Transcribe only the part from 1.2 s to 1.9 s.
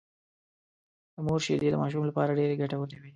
مور شېدې د